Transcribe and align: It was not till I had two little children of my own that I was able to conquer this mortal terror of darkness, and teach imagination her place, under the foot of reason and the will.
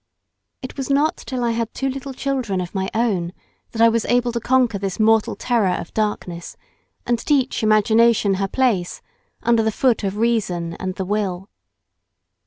It 0.63 0.77
was 0.77 0.89
not 0.89 1.15
till 1.17 1.43
I 1.43 1.51
had 1.51 1.75
two 1.75 1.87
little 1.87 2.15
children 2.15 2.59
of 2.59 2.73
my 2.73 2.89
own 2.91 3.33
that 3.69 3.83
I 3.83 3.89
was 3.89 4.03
able 4.05 4.31
to 4.31 4.39
conquer 4.39 4.79
this 4.79 4.99
mortal 4.99 5.35
terror 5.35 5.77
of 5.79 5.93
darkness, 5.93 6.57
and 7.05 7.19
teach 7.19 7.61
imagination 7.61 8.33
her 8.41 8.47
place, 8.47 9.03
under 9.43 9.61
the 9.61 9.71
foot 9.71 10.03
of 10.03 10.17
reason 10.17 10.73
and 10.79 10.95
the 10.95 11.05
will. 11.05 11.51